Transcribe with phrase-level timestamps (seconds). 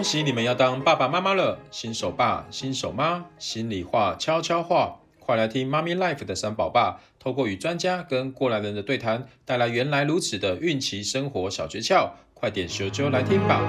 [0.00, 13.60] 恭喜你们要当爸爸妈妈了，新手爸、新手妈，心里话、悄悄话，快来听妈咪 Life 的三宝爸，透过与专家跟过来人的对谈，带来原来如此的孕期生活小诀窍，快点咻咻来听吧！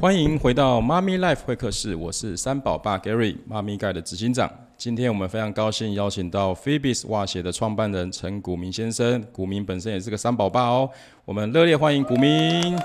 [0.00, 4.50] 欢迎回到妈咪 Life 会客室，我是三宝爸 Gary，妈咪盖的执行长。
[4.78, 10.88] 今天我们非常高兴邀请到 Phoebus 袜鞋的创办人陈古明先生，古明本身也是个三宝爸哦，
[11.26, 12.78] 我们热烈欢迎古明。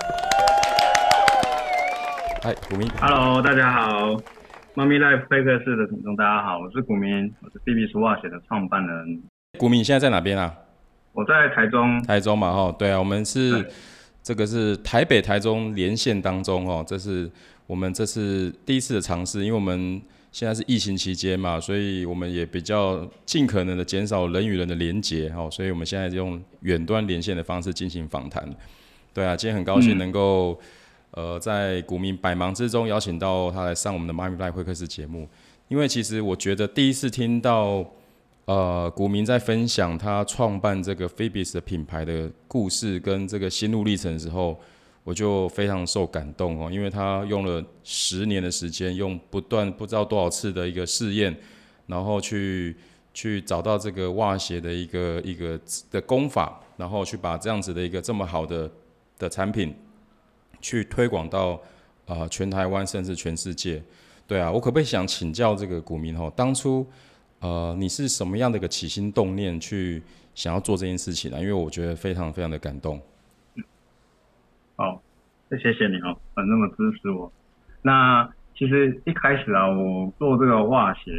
[2.42, 2.86] 嗨，古明。
[3.00, 4.20] Hello，大家好，
[4.74, 9.22] 妈咪 Life 会客室的听众大家好，我是古明，我是 Phoebus 袜鞋的创办人。
[9.58, 10.54] 古明，你现在在哪边啊？
[11.14, 12.02] 我在台中。
[12.02, 13.66] 台中嘛，哈，对啊，我们是
[14.26, 17.30] 这个是台北台中连线当中哦，这是
[17.68, 20.02] 我们这次第一次的尝试，因为我们。
[20.32, 28.46] 现在是疫情期间嘛，所以我们也比较尽可能的减少人与人的连接，哦，所以我们现在用远端连线的方式进行访谈。
[29.14, 30.50] 对啊，今天很高兴能够，
[31.12, 35.26] 嗯、呃，在股民百忙之中邀请到他来上我们的妈咪 Life 会客室节目。
[35.68, 37.82] 因为其实我觉得第一次听到，
[38.46, 44.58] 呃，股民在分享他创办这个 Fibis 的品牌的故事跟这个心路历程的时候。
[45.06, 51.32] 我就非常受感动哦，因为他用了十年的时间，用不断不知道多少次的一个试验，
[51.86, 52.76] 然后去
[53.14, 55.56] 去找到这个袜鞋的一个一个
[55.92, 58.68] 的功法，然后去把这样子的一个这么好的
[59.16, 59.72] 的产品，
[60.60, 61.60] 去推广到、
[62.06, 63.80] 呃、全台湾甚至全世界。
[64.26, 66.84] 对啊，我可不可以想请教这个股民哦，当初
[67.46, 70.02] 呃你是什么样的一个起心动念去
[70.34, 71.40] 想要做这件事情呢？
[71.40, 73.00] 因为我觉得非常非常的感动。
[74.74, 75.00] 好，
[75.50, 77.32] 谢谢你哦，很那么支持我。
[77.82, 81.12] 那其实一开始啊，我做这个袜鞋，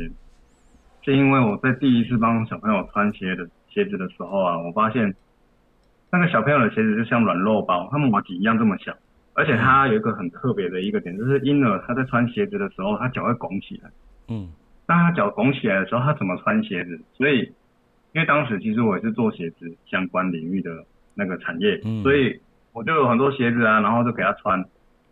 [1.04, 5.16] 是因为我在第一次帮小朋友穿鞋的鞋子的时候啊，我发现
[6.12, 8.94] 那个小朋友的鞋子就像软肉包，他们袜子一样这么小，
[9.34, 13.90] 而且它有一个很特别的一个点，就是婴儿他在穿鞋子的时候，他脚会拱起来。
[14.28, 14.52] 嗯。
[14.88, 17.00] 当他脚拱起来的时候，他怎么穿鞋子？
[17.14, 17.42] 所以，
[18.14, 20.84] 因为当时其实我也是做鞋子相关领域的
[21.14, 22.40] 那个产业，嗯、所以。
[22.74, 24.62] 我就有很多鞋子啊，然后就给他穿，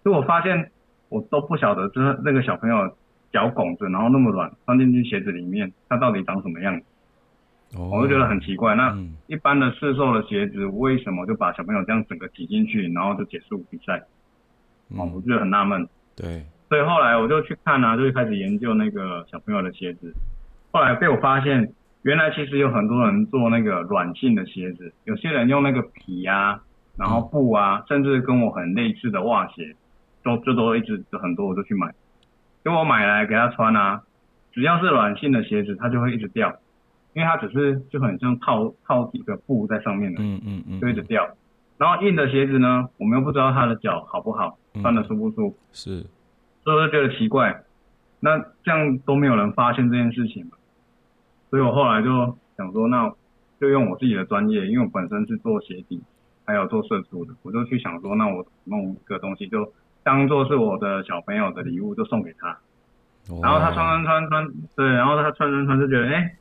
[0.04, 0.70] 所以我发现
[1.10, 2.96] 我都不晓得，就是那个小朋友
[3.32, 6.86] 脚拱着，然后那么软，穿进去鞋子里面，他到底长什么样子？
[7.76, 8.76] 哦，我就觉得很奇怪。
[8.76, 13.98] 那一般的市售的鞋子，为什么就把小朋友这样整个挤进去，然后就结束比赛？
[14.96, 15.90] 哦，我觉得很纳闷。
[16.16, 20.14] 对，所以后来我就去看啊，就开始研究那个小朋友的鞋子。
[20.72, 21.72] 后来被我发现，
[22.04, 26.62] 原来其实有很多人做那个软性的鞋子，有些人用那个皮啊。
[26.98, 29.76] 然后布啊，甚至跟我很类似的袜鞋，
[30.24, 31.94] 都就都一直很多，我就去买。
[32.64, 34.02] 给我买来给他穿啊，
[34.54, 36.56] 只要是软性的鞋子，它就会一直掉，
[37.14, 41.28] 因为它只是就很像套套几个布在上面的，嗯嗯嗯，就一直掉。
[41.78, 46.06] 然后硬的鞋子呢，我们又不知道他的脚好不好，穿的舒不舒服，是，
[46.66, 47.64] 所以我就觉得奇怪，
[48.20, 50.58] 那这样都没有人发现这件事情嘛，
[51.50, 53.10] 所以我后来就想说，那
[53.62, 56.04] 就用我自己的专业，因为我本身是做鞋底。
[56.48, 59.74] 还有做色素的，我就去想说，那我弄一个东西，就
[60.04, 62.56] 当做是我的小朋友的礼物，就送给他。
[63.42, 66.36] 然后他穿穿穿穿，对，然后他穿穿穿就觉得，哎、欸，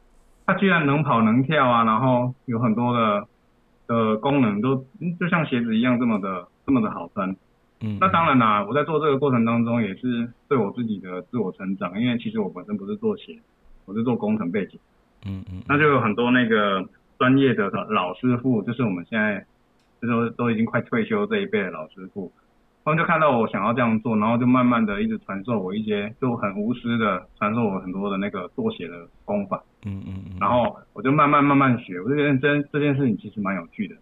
[0.44, 3.26] 他居然能跑能跳啊，然后有很多的
[3.86, 4.84] 的功能都
[5.18, 7.34] 就像鞋子一样这么的这么的好穿。
[7.84, 7.98] 嗯。
[8.00, 13.38] 那当然啦，我在做这个过程当中也是对我自己的自我成长，因为其实我本身不是做鞋，
[13.84, 14.80] 我是做工程背景。
[15.26, 15.62] 嗯嗯。
[15.68, 16.84] 那就有很多那个
[17.18, 19.44] 专业的老师傅，就是我们现在。
[20.02, 22.30] 就是都已经快退休这一辈的老师傅，
[22.84, 29.62] 他们就看到我想要这样做，然后就慢慢的一直传授我一些，就很无私的传授我很多的那个做鞋的功法。
[29.86, 30.36] 嗯嗯嗯。
[30.38, 33.96] 然后我就慢慢慢慢学，我就觉得这这件事情其实蛮有趣的。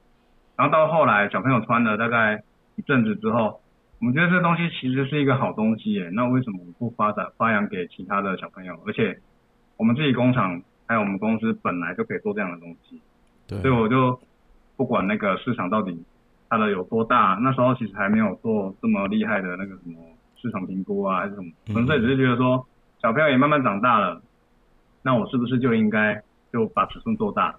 [0.56, 2.42] 然后到后来小朋友穿了大概
[2.74, 3.60] 一阵子之后，
[4.02, 8.78] 我们觉得这东西其实是一个好东西耶，那为什么不发展发扬给其他的小朋友？
[8.86, 9.18] 而且
[9.78, 13.00] 我们自己工厂还有我们公司本来就可以做这样的东西。
[13.48, 13.58] 对。
[13.62, 14.20] 所以我就。
[14.74, 16.02] 不管那个市场到底
[16.48, 19.98] 它的有多大，那时候其实还没有做这么厉害的那个什么
[20.34, 22.66] 市场评估啊，还是什么，纯粹只是觉得说
[23.00, 24.20] 小朋友也慢慢长大了，
[25.02, 26.20] 那我是不是就应该
[26.52, 27.54] 就把尺寸做大？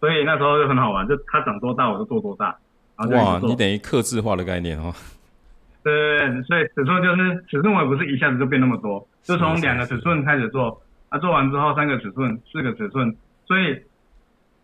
[0.00, 2.56] 所以那时候就很好玩，就他长多大我就做多大。
[2.96, 4.94] 然后就哇，你等于克制化的概念哦。
[5.86, 13.16] 对所以尺寸就是尺寸，我也不是一下子就变那么多，就从两个尺寸开始做，啊，做完之后三个尺寸、四个尺寸，
[13.46, 13.80] 所以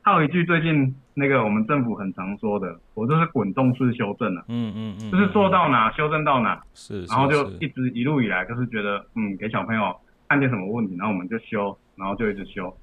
[0.04, 0.94] 套一句最近。
[1.14, 9.94] 那个我们政府很常说的，我就是滚动式修正了，嗯嗯嗯，就是做到哪修正到哪，是，然后就一直一路以来就是觉得，嗯，给小朋友
[10.26, 12.74] 看见什么问题，然后我们就修，然后就一直修，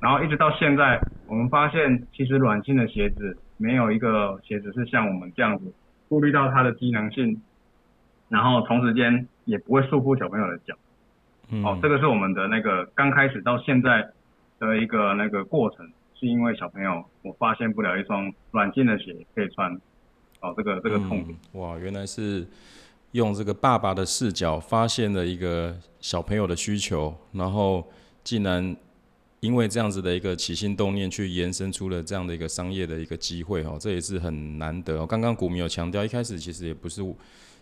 [0.00, 5.70] 然后一直到现在，我们发现其实软性的鞋子没有一个鞋子是像我们这样子
[6.08, 7.38] 顾虑到它的机能性，
[8.34, 10.74] 然后同时间也不会束缚小朋友的脚。
[11.50, 14.10] 嗯、哦，这个是我们的那个刚开始到现在
[14.58, 15.88] 的一个那个过程，
[16.18, 19.72] 是因为小朋友我发现不了一双软性的鞋可以穿。
[20.40, 21.60] 哦，这个这个痛点、嗯。
[21.60, 22.44] 哇，原来是
[23.12, 27.86] 用这个爸爸的视角发现了一个小朋友的需求，然后
[28.24, 28.76] 竟然
[29.40, 35.06] 因为这样子的一个起心动念，去延伸出了这样的一个商业的一个机会哦，这也是很难得哦。
[35.06, 37.00] 刚刚股民有强调，一开始其实也不是，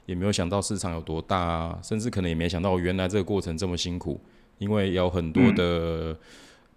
[0.06, 4.20] 也没有想到市场有多大啊，甚至可能也没想到原来这个过程这么辛苦，
[4.58, 6.12] 因为有很多的。
[6.12, 6.16] 嗯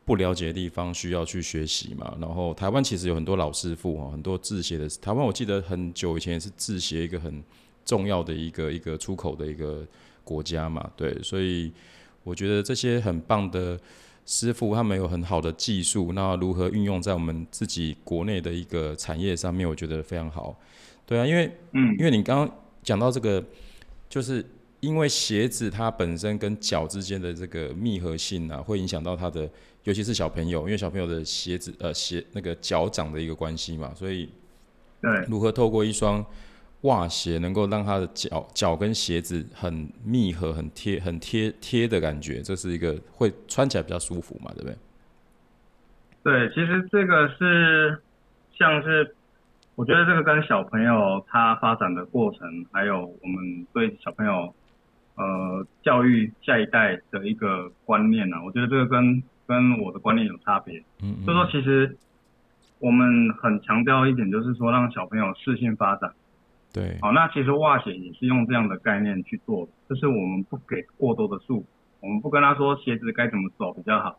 [0.06, 4.88] 不了解的地方需要去学习嘛，然后台湾其实有很多老师傅哈，很多制鞋的。
[5.02, 7.44] 台湾我记得很久以前也是制鞋一个很
[7.84, 9.84] 重要的一个一个出口的一个
[10.24, 11.74] 国家嘛，对，所以
[12.24, 13.80] 我觉得这些很棒的
[14.28, 20.56] 师傅，他们有很好的技术，那如何运用在我们自己国内的一个产业上面，我觉得非常好。
[21.08, 22.56] 对啊，因为嗯，因为你刚刚
[22.86, 23.44] 讲到这个，
[24.08, 24.46] 就是
[24.80, 29.50] 因为鞋子它本身跟脚之间的这个密合性啊，会影响到它的。
[29.86, 34.28] 尤其是小朋友，因为小朋友的鞋子呃鞋那个脚掌的一个关系嘛，所以
[35.00, 36.26] 对如何透过一双
[36.82, 44.76] 袜鞋能够让他的脚脚跟鞋子很密合、很贴、很贴贴的感觉，这是一个会穿起来比较舒服嘛，对不对？
[46.24, 48.02] 对，其实这个是
[48.58, 49.16] 像是
[49.76, 54.54] 我觉得这个跟小朋友他发展的过程，还有我们对小朋友
[55.16, 61.98] 呃教育下一代的一个观念呢、啊，我觉得这个跟跟我的观念有差别，嗯，嗯，就说其实
[62.80, 66.12] 我们很强调一点，就是说让小朋友适性发展，
[66.74, 71.66] 对，好，那其实袜鞋也是用这样的概念去做，就是我们不给过多的束缚，
[72.00, 74.18] 我们不跟他说鞋子该怎么走比较好，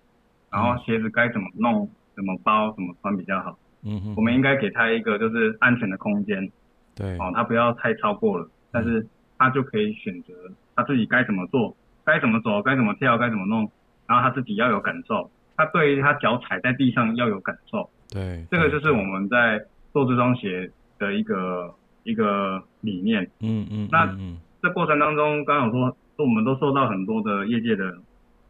[0.51, 6.51] 然后鞋子该怎么弄、怎么包、怎么穿比较好，嗯哼，我们应该给他一个就是安全的空间，
[6.95, 9.07] 对，哦，他不要太超过了，但是
[9.39, 10.33] 他就可以选择
[10.75, 13.71] 他自己该怎么做，该怎么走，该怎么跳，该怎么弄。
[14.09, 17.91] 然后他自己要有感受，他对于他脚踩在地上要有感受。
[18.09, 19.61] 对，这个就是我们在
[19.93, 21.75] 做这双鞋的一个
[22.05, 23.25] 一个理念。
[23.41, 23.89] 嗯嗯。
[23.89, 24.17] 嗯，那
[24.63, 27.99] 这过程当中，刚刚有说，我们都受到很多的业界的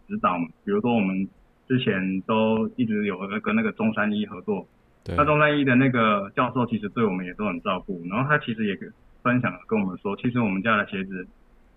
[0.06, 1.26] 指导嘛，比如说我们
[1.66, 4.66] 之前都一直有跟那个中山一合作。
[5.06, 5.16] 对。
[5.16, 8.76] 那中山医的那个教授其实对我们也都很照顾，然后他其实也
[9.22, 11.26] 分享跟我们说，其实我们家的鞋子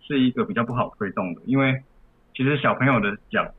[0.02, 1.84] 是一个比较不好推动的，因为
[2.36, 3.54] 其实小朋友的脚。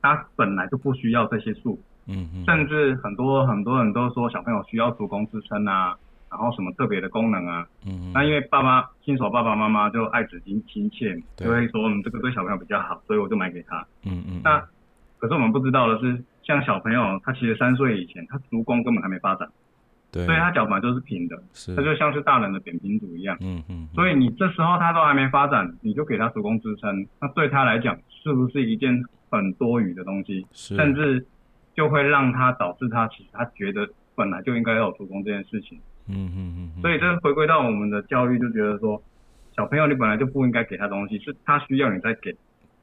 [0.00, 1.76] 他本来就不需要这些束，
[2.06, 5.98] 嗯嗯，甚至很多很多人都说小朋友需要足弓支撑啊，
[6.30, 14.60] 然后什么特别的功能啊，嗯，那因为爸妈新手爸爸妈妈就爱子经亲切，就会说我们这个对小朋友比较好，所以我就买给他，嗯嗯，那
[15.18, 19.48] 可是我们不知道的是，像小朋友他其实三岁以前他足弓根本还没发展，
[20.10, 29.00] 对，所以他脚本来就是平的，是，他就像是大人的扁平足一样，嗯嗯，所以你这时候他都还没发展，你就给他足弓支撑，那对他来讲是不是一件？
[29.30, 31.22] 很多余的东西，甚至
[31.74, 35.78] 就会让他导致他其实他觉得本来就应该要有足弓这件事情。
[36.06, 36.80] 嗯嗯嗯。
[36.80, 39.02] 所以这回归到我们的教育，就觉得说，
[39.54, 42.34] 小朋友你本来就不应该给他东西，是他需要你再给，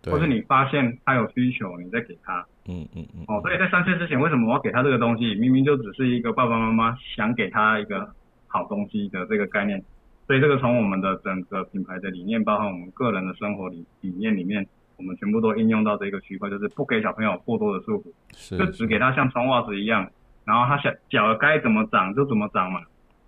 [0.04, 2.46] 或是你发现他有需求你再给他。
[2.68, 3.24] 嗯嗯嗯。
[3.28, 5.36] 哦，所以在三岁之前，为什么我要给他这个东西？
[5.36, 8.10] 明明就只是一个爸爸妈妈想给他一个
[8.48, 9.84] 好东西的这个概念。
[10.28, 14.66] 所以这个从我们的整个品牌的理念，包含我们个人的生活理理念里面。
[14.98, 20.10] 我们全部都应用到这个区块，就是不给小朋友过多的束缚，是就只给他像穿袜子一样，
[20.46, 22.80] 然后他想脚该怎么长就怎么长嘛，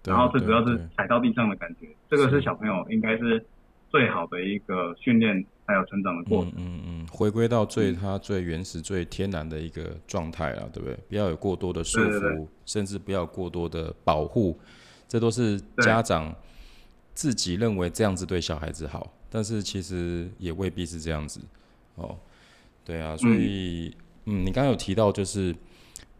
[0.06, 3.46] 然后最主要是踩到地上的感觉，这个是小朋友应该是
[3.89, 6.52] 最好的一个训练还有成长的过程。
[6.58, 10.98] 嗯嗯嗯，回归到最他最原始、最天然的一个状态了，对不对？
[11.08, 14.58] 不要有过多的束缚，对对对，甚至不要过多的保护，
[15.08, 16.34] 这都是家长
[17.14, 19.14] 自己认为这样子对小孩子好。
[19.30, 21.42] 但是其实也未必是这样子，
[21.96, 22.16] 哦，
[22.86, 23.94] 对啊，所以，
[24.26, 25.54] 嗯，嗯，你刚刚有提到就是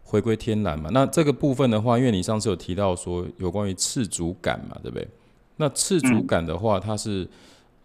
[0.04, 5.08] 回归天然嘛，那这个部分的话，因为你上次有提到说有关于赤足感嘛，对不对？
[5.56, 7.26] 那赤足感的话，它是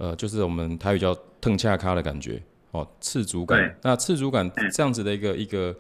[0.03, 2.41] 呃，就是我们台语叫腾恰卡的感觉，
[2.71, 3.73] 哦，赤足感。
[3.81, 5.73] 那赤足感这样子的一个一个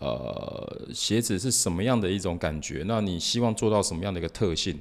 [0.00, 2.84] 呃鞋子是什么样的一种感觉？
[2.86, 4.78] 那你希望做到什么样的一个特性？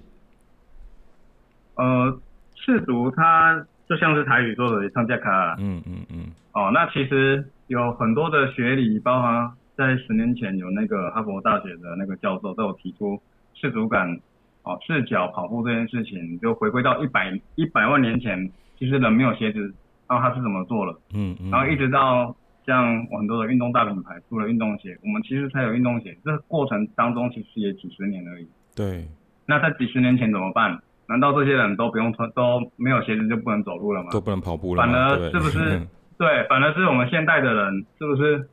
[1.75, 2.20] 呃，
[2.56, 3.65] 赤足它。
[3.88, 6.32] 就像是台语说的“腾恰卡”，嗯嗯嗯。
[6.51, 13.20] 哦，那其实有很多的学理，包含在十年前有那个哈佛大学的那个教授都有提出
[13.56, 14.20] 赤足感，
[14.62, 19.59] 哦，赤脚跑步这件事情，就回归到一百一百万年前，其实人没有鞋子，
[20.07, 21.00] 然后他是怎么做了？
[21.13, 21.51] 嗯嗯。
[21.51, 22.33] 然后一直到
[22.65, 28.48] 像很多的运动大品牌出了运动鞋，我们其实才有运动鞋，这个过程当中其实也几十年而已。
[28.75, 29.05] 对。
[29.45, 30.79] 那在几十年前怎么办？
[31.07, 34.09] 难道这些人都不用穿，都没有鞋子就不能走路了吗？
[34.12, 34.83] 都不能跑步了？
[34.83, 35.81] 反而是不是？
[36.19, 38.48] 对，反而是我们现代的人，是不是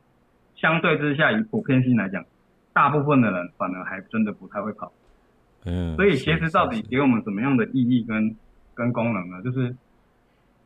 [0.55, 2.25] 相对之下，以普遍性来讲，
[2.73, 4.91] 大部分的人反而还真的不太会跑。
[5.65, 5.95] 嗯。
[5.95, 8.35] 所以鞋子到底给我们什么样的意义跟
[8.73, 9.39] 跟功能呢？
[9.43, 9.75] 就是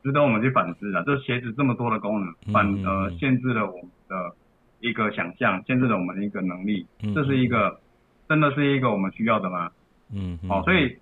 [0.03, 1.03] 值得我们去反思的。
[1.03, 4.36] 就是鞋子这么多的功能，反而限制了我们的
[4.79, 6.86] 一个想象，限制了我们的一个能力。
[7.15, 7.79] 这是一个
[8.27, 9.72] 真的是一个我们需要的吗？
[10.13, 10.38] 嗯。
[10.48, 10.98] 好，所以。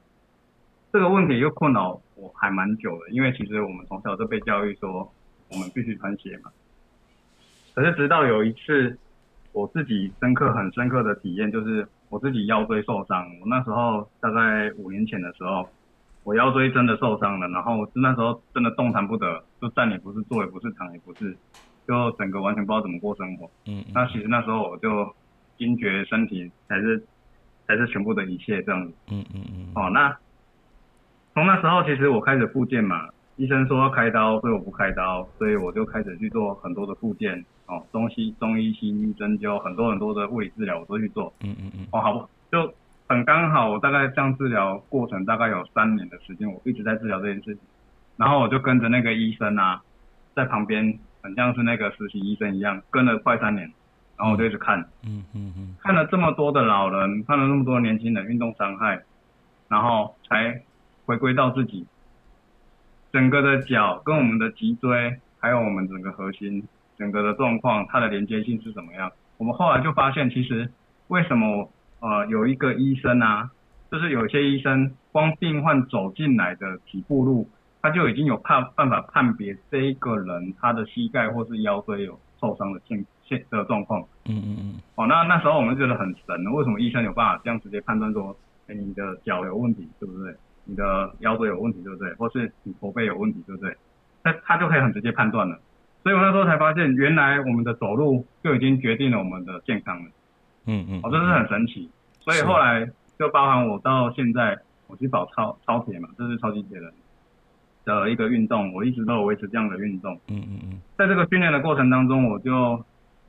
[0.92, 5.08] 这个问题又困扰我还蛮久的，因为其实我们从小就被教育说
[5.52, 6.50] 我们必须穿鞋嘛。
[7.76, 8.98] 可是直到有一次，
[9.54, 13.24] 我自己深刻很深刻的体验，就是我自己腰椎受伤。
[13.40, 15.70] 我那时候大概五年前的时候，
[16.24, 21.36] 我腰椎真的受伤了，然后那时候真的动弹不得，就站也不是，坐也不是，躺也不是，
[21.88, 23.50] 就整个完全不知道怎么过生活。
[23.66, 23.84] 嗯。
[23.94, 25.16] 那其实那时候我就
[25.58, 27.04] 惊觉身体才是
[27.68, 28.94] 才是全部的一切这样子。
[29.12, 29.72] 嗯嗯嗯。
[29.76, 30.16] 哦，那。
[31.36, 33.08] 从那时候，其实我开始复健嘛，
[33.38, 41.32] 医生说要开刀，所以我不开刀，所以我就开始去做很多的复健，哦，中西中医、西医针灸，很多很多的物理治疗我都去做。
[41.42, 41.88] 嗯嗯嗯。
[41.92, 42.74] 哦，好不，就
[43.10, 47.60] 很刚好，我大概这样治疗过程大概有三年的时间，我一直在治疗这件事情，
[48.16, 49.82] 然后我就跟着那个医生啊，
[50.34, 53.70] 在旁边，很像是那个实习医生一样，跟了快三年，
[54.16, 59.02] 然后我就一直看，嗯嗯嗯，看了这么多的老人，看了那么多年轻人运动伤害，
[59.68, 60.62] 然后才。
[61.06, 61.88] 回归到自己，
[63.12, 66.64] 整个的脚跟我们的脊椎，还有我们整个核心，
[67.00, 69.12] 整个的状况，它的连接性是怎么样？
[69.38, 70.72] 我们后来就发现，其实
[71.08, 71.68] 为什么
[72.00, 73.50] 呃有一个医生啊，
[73.92, 77.50] 就是有些医生光病患走进来的几步路，
[77.82, 84.02] 他就已经有判办法判别这一个人他的膝盖或是腰椎有受伤的现现的状况。
[84.26, 84.76] 嗯嗯嗯。
[84.96, 88.36] 哦，那那时候我们觉得很神，为什么医生有办法这样直接判断说，
[88.68, 90.34] 哎，你的脚有问题，对不对？
[90.66, 92.14] 你的腰椎有问题，对不对？
[92.14, 93.76] 或是你驼背有问题，对不对？
[94.24, 95.58] 那他就可以很直接判断了。
[96.04, 100.12] 所以我那时候才发现，原来我们的走路就已经决定了我们的健康了。
[100.70, 101.00] 嗯嗯。
[101.02, 101.90] 哦，这是很神奇。
[102.22, 106.94] 所以后来就包含我到现在，我去跑超超铁嘛，这是超级铁人
[107.86, 110.14] 的一个运动，我一直都有维持这样的运动。
[110.28, 110.82] 嗯嗯嗯。
[110.96, 112.84] 在这个训练的过程当中，我就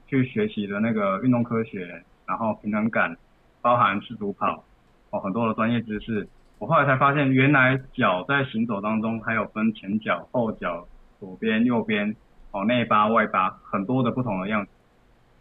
[0.07, 3.17] 去学习了那个运动科学，然后平衡感，
[3.63, 4.63] 包含赤足跑，
[5.11, 6.29] 哦，很多的专业知识。
[6.59, 10.87] 我后来才发现，原来脚在行走当中还有分前脚、后脚、
[11.19, 12.15] 左边、右边，
[12.51, 14.71] 哦，内八、外八，很多的不同的样子。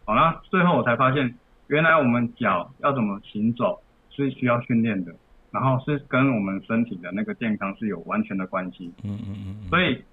[0.06, 1.34] 好了，最后我才发现，
[1.70, 5.14] 原来我们脚要怎么行走是需要训练的，
[5.50, 8.92] 然后是跟我们身体的那个健康是有完全的关系。
[9.02, 9.68] 嗯嗯嗯。
[9.68, 10.04] 所以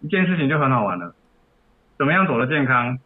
[0.00, 1.14] 一件事情就很好玩了，
[1.98, 2.98] 怎么样走的健康？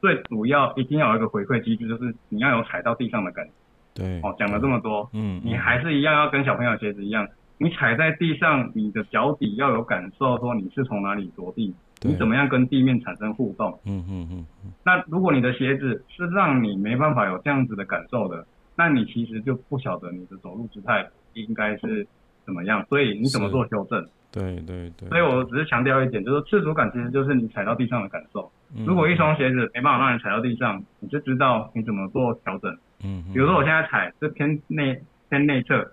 [0.00, 3.52] 最主要一定要有一个回馈机制，就是你要有踩到地上的感觉。
[3.94, 7.28] 对，哦，讲了这么多，嗯，你还是一样要跟小朋友鞋子一样，
[7.58, 14.72] 你踩在地上，你的脚底要有感受，说你是从哪里着地，你怎么样跟地面产生互动，嗯嗯嗯。
[14.84, 22.06] 那如果你的鞋子是让你没办法有这样子的感受的，那你其实就不晓得你的走路姿态应该是
[22.44, 24.06] 怎么样，所以你怎么做修正？
[24.32, 25.08] 对对对。
[25.10, 28.50] 所以我只是强调一点，就是赤足感其实就是你踩到地上的感受。
[28.86, 32.74] 如果一双鞋子没办法让你踩到地上，你就知道你怎么做调整。
[33.04, 35.86] 嗯，比如说我现在踩是偏内偏内侧，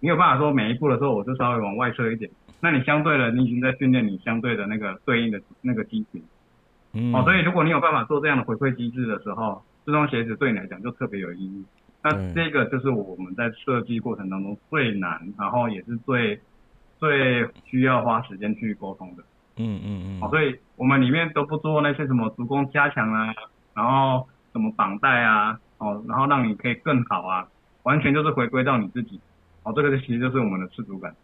[0.00, 2.28] 你有办法说每一步的时候我就稍微往外侧一点，
[2.60, 6.22] 那你相对的你已经在训练你相对的那个对应的那个肌群。
[6.92, 11.64] 嗯，哦，所以如果你有办法做这样的回馈机制的时候，这双鞋子对你来讲就特别有意义。
[12.02, 16.40] 那这个就是我们在设计过程当中最难，然后也是最
[16.98, 19.22] 最需要花时间去沟通的。
[19.56, 20.20] 嗯嗯嗯。
[20.20, 23.34] 好，所以我们里面都不做那些什么足弓加强啊，
[23.74, 25.58] 然后什么绑带啊。
[25.78, 27.46] 哦，然后让你可以更好啊，
[27.82, 29.20] 完全就是回归到你自己。
[29.62, 31.14] 哦，这个其实就是我们的赤足感，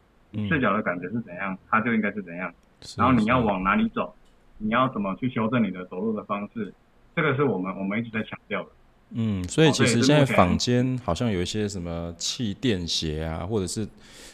[0.48, 2.52] 赤脚的感觉是怎样，它就应该是怎样。
[2.96, 4.14] 然后你要往哪里走，
[4.58, 6.72] 你要怎么去修正你的走路的方式，
[7.14, 8.68] 这个是我们我们一直在强调的。
[9.14, 13.84] 嗯，所以其实现在坊间好像有一些什么气垫鞋啊，或者是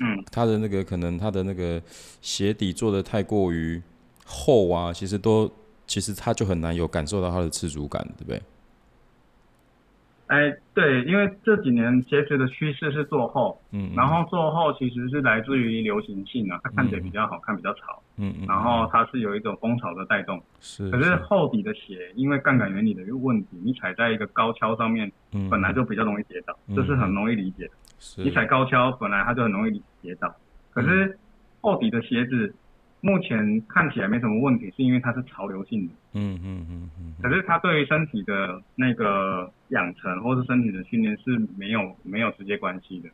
[0.01, 1.83] 嗯，它的那个可能它的那个
[2.21, 3.83] 鞋底做的太过于
[4.25, 5.51] 厚啊，其实都
[5.87, 8.41] 其实它就很难有感受到它的赤足感，对不对？
[10.29, 28.23] 哎，对，因为这几年鞋子的趋势是做厚，嗯，然后做厚其实是来自于流行性啊，它看起来比较好看，比较潮，嗯嗯，然后它是有一种风潮的带动，是，可是厚底的鞋，因为杠杆原理的一个问题，你踩在一个高跷上面，嗯，本来就比较容易跌倒，这是很容易理解的，是。
[28.23, 30.35] 你踩高跷本来它就很容易跌倒，
[30.71, 31.19] 可是
[31.63, 32.55] 厚底的鞋子
[33.01, 35.95] 目前看起来没什么问题，是因为它是潮流性的。
[36.13, 37.15] 嗯嗯嗯嗯。
[37.23, 43.09] 可是它对于身体的那个养成或是身体的训练是没有没有直接关系的。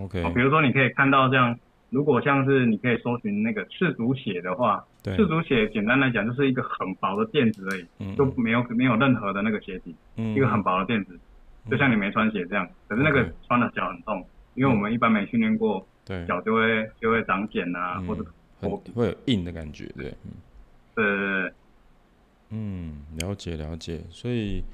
[0.00, 0.22] OK。
[0.34, 1.58] 比如说你可以看到这样，
[1.90, 5.16] 如果像是你可以搜寻那个赤足鞋的话，对。
[5.16, 11.18] 赤足鞋简单来讲就是一个很薄的垫子而已，嗯嗯就没有没有任何的那个鞋底，嗯嗯一个很薄的垫子，
[11.70, 12.68] 就像你没穿鞋这样。
[12.88, 18.24] 可是那个穿的脚很痛，因为我们一般没训练过，对，脚就会就会长茧啊，或者。
[18.60, 20.32] 会会有硬的感觉，对，嗯，
[20.96, 21.52] 对对对，
[22.50, 24.64] 嗯，了解了解，所以，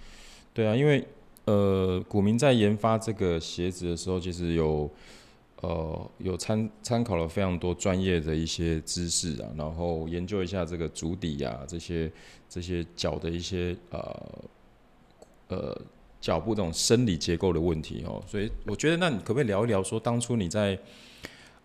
[0.54, 1.06] 对啊，因为
[1.44, 4.90] 呃，古铭在研发这个鞋子的时候，其实有
[5.60, 12.10] 呃有参参考了非常多专业的一些知识啊，然后研究一下这个足底啊这些
[12.48, 14.28] 这些脚的一些呃
[15.48, 15.80] 呃
[16.20, 20.78] 脚部这种生理结构的问题哦，所以我觉得那你可不可以聊一聊说当初你在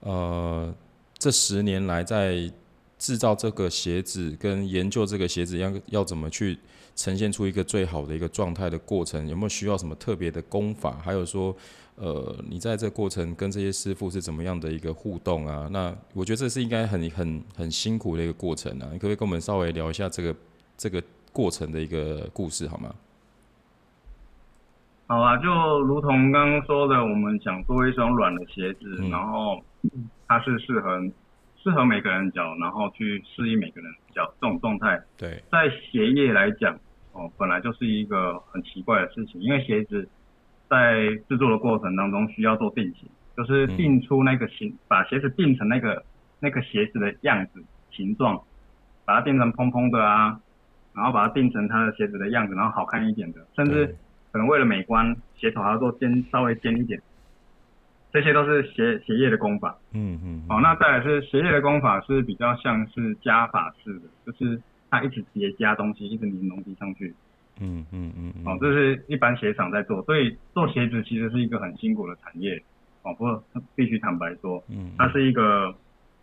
[0.01, 0.73] 呃。
[1.21, 2.49] 这十年来，在
[2.97, 6.57] 制造这个鞋子跟研究这个鞋子要要怎么去
[6.99, 10.97] 呈现出一个最好的一个状态的过程，有没有需要什么特别的功法？
[11.01, 11.55] 还有说，
[11.95, 15.69] 呃，你在这过程跟这些师傅是怎么样的一个互动啊？
[15.71, 18.89] 那我觉得这是应该很很很辛苦的一个过程啊！
[18.91, 20.35] 你可不可以跟我们稍微聊一下这个
[20.75, 21.01] 这个
[21.31, 22.93] 过程的一个故事好吗？
[25.07, 29.63] 好啊，就如同刚刚说的，我们想做一双软的鞋子，嗯、然后。
[30.27, 31.01] 它是适合
[31.63, 35.01] 适合每个人脚，然后去适应每个人脚这种状态。
[35.17, 36.77] 对，在鞋业来讲，
[37.13, 40.07] 哦，本来就是一个很奇怪的事情，因为鞋子
[40.69, 46.03] 在制作的过程当中需要做定型，就是定出那个形，嗯、把鞋子定成那个
[46.39, 48.39] 那个鞋子的样子形状，
[49.05, 50.39] 把它定成蓬蓬的啊，
[50.93, 53.95] 然后把它定成它的鞋子的样子，然后好看一点的，甚至
[54.31, 57.01] 可能为了美观，鞋头还要做尖，稍微尖一点。
[58.11, 60.57] 这些都是鞋鞋业的功法，嗯嗯，好、嗯。
[60.57, 67.13] 哦，那再来是鞋业的功法是比较像是加法式的，就是它一直叠加东西，一直粘东西上去，
[67.59, 72.61] 嗯嗯嗯，哦，这是一般鞋厂在做，所以做鞋子其实是一个很辛苦的产业，
[73.03, 73.43] 哦，不过
[73.75, 75.73] 必须坦白说，嗯，它是一个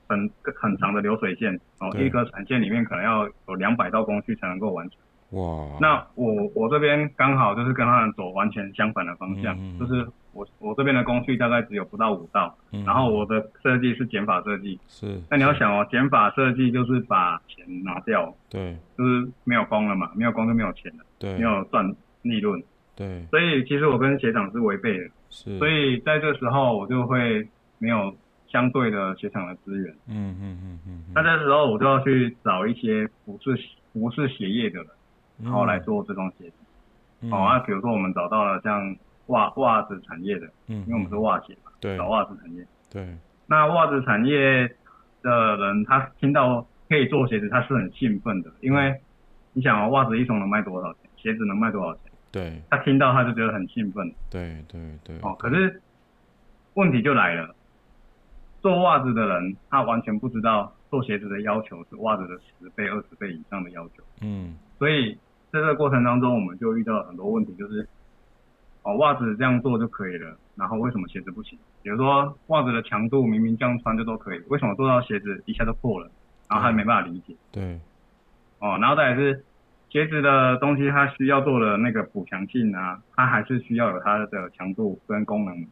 [0.09, 4.99] 很很长的流水线，哦，一个产线里面可能要有两百道工序才能够完成，
[5.38, 9.79] 哇，那我我这边刚好就是跟他们走完全相反的方向，嗯嗯。
[9.79, 10.07] 就是。
[10.37, 14.79] 我我这边的工序大概只有不到五道，嗯、然后我的设计是减法设计。
[14.87, 15.18] 是。
[15.31, 18.33] 那你要想哦，减法设计就是把钱拿掉。
[18.51, 18.77] 对。
[18.99, 21.05] 就是没有工了嘛，没有工就没有钱了。
[21.18, 21.35] 对。
[21.38, 22.62] 没有赚利润。
[22.94, 23.25] 对。
[23.31, 25.09] 所以其实我跟鞋厂是违背的。
[25.31, 25.59] 是。
[25.59, 28.14] 所以在这时候我就会没有
[28.46, 29.94] 相对的鞋厂的资源。
[30.07, 31.05] 嗯嗯嗯嗯。
[31.14, 33.59] 那这时候我就要去找一些不是
[33.94, 34.88] 不是鞋业的人，
[35.42, 36.55] 然后来做这双鞋子。
[37.22, 37.31] 嗯。
[37.31, 38.94] 好啊，比如说我们找到了像。
[39.27, 43.07] 袜袜子产业的，嗯，因为我们是袜鞋嘛，对，找袜子产业，对。
[43.49, 44.69] 那袜子产业
[45.23, 48.95] 的人，他听到可以做鞋子，他是很兴奋的，因为
[49.53, 51.03] 你想啊，袜子一双能卖多少钱？
[51.17, 52.03] 鞋子能卖多少钱？
[52.31, 52.62] 对。
[52.71, 55.17] 他听到他就觉得很兴奋，对对对。
[55.23, 55.81] 哦，可是
[56.75, 57.55] 问题就来了，
[58.62, 64.57] 做袜子的人，他完全不知道做鞋子的要求是袜子的十倍、二十倍以上的要求，嗯。
[64.79, 65.15] 所以
[65.53, 67.89] 在这个过程当中，我们就遇到了很多问题，就是。
[68.87, 71.59] 哦，袜子这样做就可以了，然后为什么鞋子不行？
[71.83, 76.09] 比如说袜子的强度明明这样穿就都可以，为什么做到鞋子一下就破了？
[76.49, 77.35] 然后还没办法理解。
[77.51, 77.81] 对。
[78.61, 79.44] 哦，然后再来是
[79.90, 85.66] 鞋子的东西，它需要做的那个补强性啊，它还是需要有它的强度跟功能。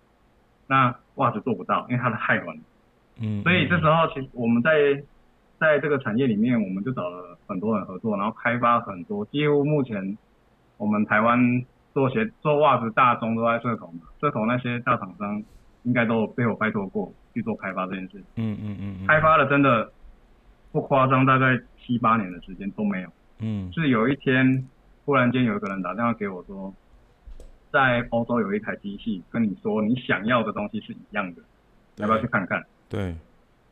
[0.66, 2.62] 那袜子做不到，因为它的太软了。
[3.20, 3.44] 嗯。
[3.44, 5.00] 所以这时候其实我们在
[5.60, 10.18] 在这个产业里面，我们就找了很多人合作，然后开发很多，几乎目前
[10.78, 11.64] 我们台湾。
[11.94, 15.42] 做鞋做袜子大宗都在社头嘛，社头那些大厂商
[15.84, 18.22] 应该都有被我拜托过去做开发这件事。
[18.34, 19.90] 嗯嗯嗯，嗯开发了真的
[20.72, 23.08] 不夸张，大概七八年的时间都没有。
[23.38, 23.72] 嗯。
[23.72, 24.66] 是有一天
[25.04, 26.74] 忽然间有一个人打电话给我说，
[27.70, 31.42] 在欧洲有一台机器跟你说你想要的东西是一样的，
[31.96, 32.62] 要不要去看看？
[32.88, 33.14] 对。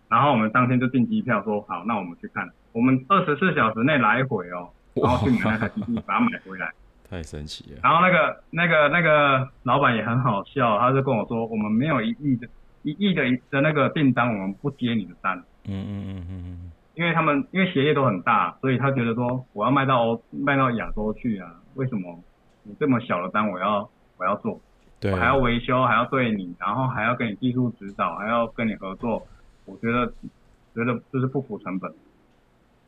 [0.09, 2.49] 然后我们当天就订机票说好，那我们去看。
[2.73, 6.71] 我们二十四小时内来回哦，然后去买那台机器，把它买回来。
[7.13, 7.81] 太神奇了。
[7.83, 12.49] 然后那个那个那个老板也很好笑，他就跟我说，我们没有一亿的
[12.85, 15.37] 一亿的的那个订单，我们不接你的单。
[15.65, 16.73] 嗯嗯嗯嗯嗯。
[16.95, 22.19] 因为他们因为鞋业都很大，所以他觉得说我要卖到欧卖到亚洲去啊，为什么
[22.63, 24.59] 你这么小的单我要我要做？
[24.99, 25.13] 对。
[25.13, 29.27] 我还要维修，还要对你，然后还要跟你技术指导，还要跟你合作，
[29.67, 30.07] 我觉得
[30.75, 31.93] 觉得就是不符成本。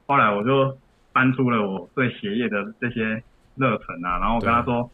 [0.07, 0.75] 后来我就
[1.13, 3.23] 搬出了我对鞋业的这些。
[3.57, 4.91] 热忱啊，然后我跟他说，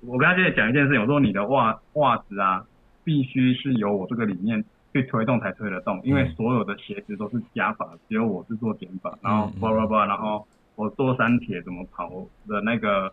[0.00, 2.64] 我跟他现在讲一件事情，我说你的袜袜子啊，
[3.04, 12.08] 必须是由我这个理念去推动才推得动，因为所有的鞋子都是加法，只有我是做减法，然后叭叭叭，然后我做三铁怎么跑
[12.48, 13.12] 的那个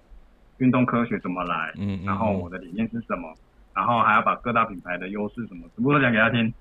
[0.57, 3.33] 运动科学怎么来，嗯，然后我的理念是什么，
[3.75, 6.51] 然后还要把各大品牌的优势什么全部都讲给他听。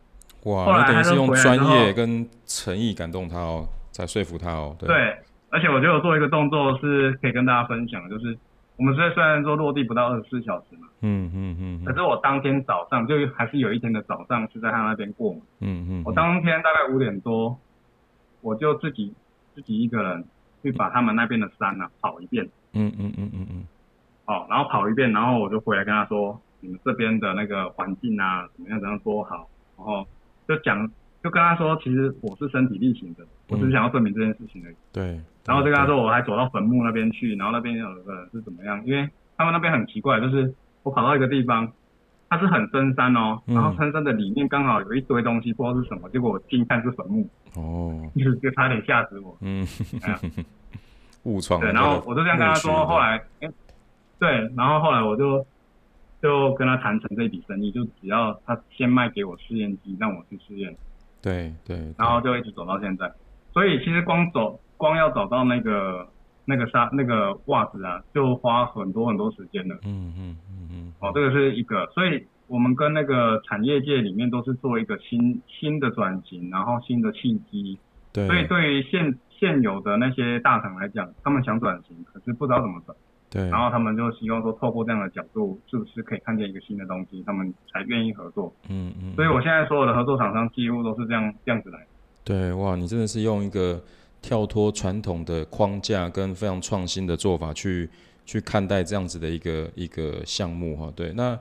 [0.45, 4.77] 哇，后来等于是用专业跟诚意感动他哦，才说服他哦。
[4.79, 5.19] 对，对，
[5.51, 8.37] 而且我觉得我做一个动作是可以跟大家分享，就是
[8.77, 17.59] 我们虽虽然说落地不到二十四小时嘛，嗯嗯嗯，可是我当天早上就还是有一天的早上是在他那边过嘛，嗯嗯，我当天大概五点多，
[18.41, 19.15] 我就自己
[19.55, 20.25] 自己一个人
[20.63, 23.65] 去把他们那边的山啊跑一遍，嗯嗯嗯嗯嗯，
[24.25, 30.07] 好，然后跑一遍，然后我就回来跟他说，你们这边的那个环境啊怎么样怎样多好，然后。
[30.49, 30.89] 就讲，
[31.25, 34.77] 就跟他说，其实我是身体力行的，我只是想要证明这件事情而已。
[34.93, 35.21] 对。
[35.45, 38.85] 然后就跟他说，我还走到坟墓那边去，然后那边有个人是怎么样？
[38.85, 41.71] 因为他们那边很奇怪，就是我跑到一个地方，
[42.29, 47.29] 它是很深山哦，然后深山的里面刚好有一堆东西，不知道是什么，结果我近看是坟墓。
[47.55, 48.11] 哦。
[48.17, 49.37] 就就差点吓死我。
[49.41, 49.67] 嗯。
[51.25, 51.61] 误闯。
[51.61, 53.49] 对，然后我就这样跟他说，后来，哎，
[54.19, 55.47] 对，然后后来我就。
[56.23, 60.75] 就跟他谈成这笔生意，就只要他先卖给我试验机，让我去试验。
[61.23, 61.77] 对对。
[61.99, 63.13] 然后就一直走到现在，
[63.57, 66.07] 所以其实光走，光要找到那个
[66.45, 69.75] 那个纱那个袜子啊，就花很多很多时间了。
[69.87, 70.93] 嗯嗯嗯嗯。
[71.01, 77.79] 哦，这个是一个，所以我们跟那个产业界里面都是做一个新新的转型，然后新的契机。
[78.13, 78.27] 对。
[78.27, 82.95] 所以对于现现有的那些大厂来讲，他们想转型，可是不知道怎么转。
[83.31, 88.53] 对，然后他们就希望说，透过这样的角度，是不是可以看见一个新的东西，他们才愿意合作。
[88.69, 89.15] 嗯嗯。
[89.15, 91.79] 所以我现在所有的合作厂商几乎都是这样这样子来。
[92.27, 93.81] 对，哇，你真的是用一个
[94.21, 97.89] 跳脱传统的框架跟非常创新的做法去
[98.25, 100.93] 去看待这样子的一个一个项目哈。
[100.97, 101.39] 对，那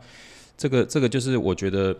[0.56, 1.91] 这个这个就是我觉得，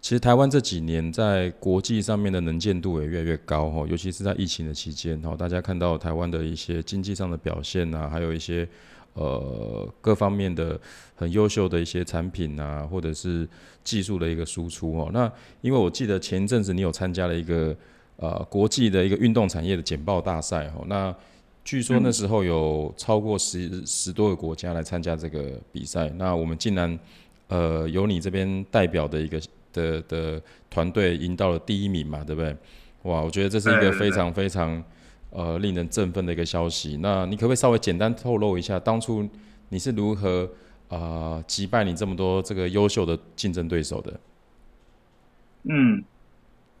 [0.00, 8.68] 其实台湾这几年在国际上面的能见度也越来越高哈，尤其是在疫情的期间哈，大家看到台湾的一些经济上的表现啊，还有一些。
[9.14, 10.80] 呃，各方面的
[11.16, 13.46] 很优秀的一些产品啊，或者是
[13.82, 15.10] 技术的一个输出哦。
[15.12, 15.30] 那
[15.62, 17.76] 因为我记得前一阵子你有参加了一个
[18.20, 20.84] 呃国际的一个运动产业的简报大赛哦。
[20.86, 21.14] 那
[21.64, 26.08] 据说那时候有超过十十多个国家来参加这个比赛。
[26.10, 26.98] 那我们竟然
[27.48, 29.40] 呃由你这边代表的一个
[29.72, 32.56] 的的团队赢到了第一名嘛，对不对？
[33.02, 34.82] 哇，我觉得这是一个非常非常。
[35.32, 36.98] 呃，令人振奋的一个消息。
[37.00, 39.24] 那你可不可以稍微简单透露一下，当初
[39.68, 40.42] 你是如何
[40.88, 40.98] 啊
[41.38, 44.20] 呃、击败你这么多这个优秀的竞争对手的？
[45.62, 46.02] 嗯，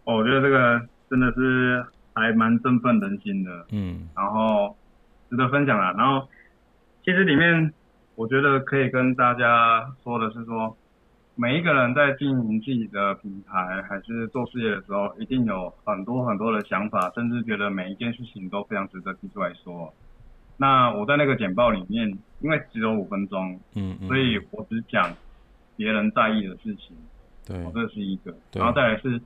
[0.02, 3.66] 我觉得这个真的是还蛮振奋人心的。
[3.72, 4.74] 嗯，然后
[5.28, 5.92] 值得分享啦。
[5.98, 6.26] 然后
[7.04, 7.74] 其实里面
[8.14, 10.74] 我觉得可以跟大家说的是说。
[11.36, 19.90] 每一个人在经营自己的品牌还是做事业的时候，一定有很多很多的想法，甚至觉得每一件事情都非常值得提出来说。
[20.58, 22.06] 那我在那个简报里面，
[22.40, 25.14] 因为只有五分钟，嗯，嗯，所以我只讲
[25.76, 26.94] 别人在意的事情，
[27.46, 28.34] 对，这是一个。
[28.52, 29.18] 然后再来是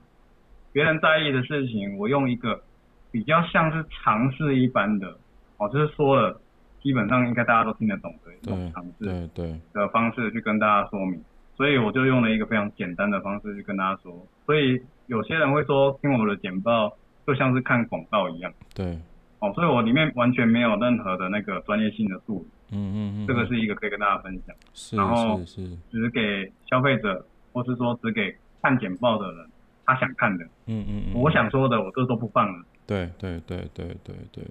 [0.75, 2.61] 别人在意的事情，我用一个
[3.09, 5.17] 比较像是尝试一般的，
[5.55, 6.37] 哦，就是说了，
[6.83, 11.23] 基本上应该大家都听得懂的一种尝试，对的方式去跟大家说明。
[11.55, 16.91] 所以我就用了一个非常简单的方式去跟大家说，所以有些人会说听我的简报
[17.25, 18.53] 就像是看广告一样。
[18.73, 18.99] 对。
[19.39, 22.51] 哦，所以我里面完全没有任何的那个专业性的术语。
[22.73, 23.27] 嗯嗯嗯。
[23.27, 24.53] 这个是一个可以跟大家分享。
[24.73, 24.97] 是。
[24.97, 29.47] 然后是只给消费者，或是说只给看简报的人
[29.85, 30.45] 他想看的。
[30.67, 31.13] 嗯嗯嗯。
[31.13, 32.63] 我想说的我这都不放了。
[32.87, 34.43] 对对对对对对。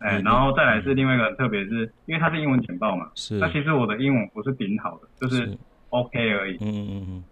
[0.00, 3.10] 哎，然后再来是另外一个特别是因为它是英文简报嘛。
[3.14, 3.36] 是。
[3.38, 5.58] 那其实我的英文不是顶好的，就是。
[5.90, 6.56] OK 而已。
[6.60, 7.24] 嗯嗯嗯。